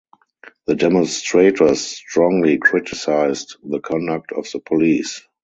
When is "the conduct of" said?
3.63-4.49